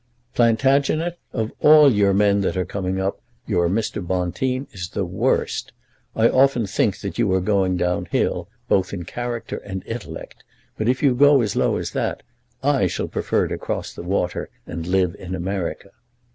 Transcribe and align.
"Plantagenet, 0.33 1.19
of 1.31 1.51
all 1.59 1.93
your 1.93 2.11
men 2.11 2.41
that 2.41 2.57
are 2.57 2.65
coming 2.65 2.99
up, 2.99 3.21
your 3.45 3.69
Mr. 3.69 4.03
Bonteen 4.03 4.65
is 4.71 4.89
the 4.89 5.05
worst. 5.05 5.73
I 6.15 6.27
often 6.27 6.65
think 6.65 7.01
that 7.01 7.19
you 7.19 7.31
are 7.33 7.39
going 7.39 7.77
down 7.77 8.05
hill, 8.05 8.49
both 8.67 8.93
in 8.93 9.05
character 9.05 9.57
and 9.57 9.85
intellect, 9.85 10.43
but 10.75 10.89
if 10.89 11.03
you 11.03 11.13
go 11.13 11.41
as 11.41 11.55
low 11.55 11.77
as 11.77 11.91
that 11.91 12.23
I 12.63 12.87
shall 12.87 13.09
prefer 13.09 13.47
to 13.49 13.59
cross 13.59 13.93
the 13.93 14.01
water, 14.01 14.49
and 14.65 14.87
live 14.87 15.15
in 15.19 15.35
America." 15.35 15.91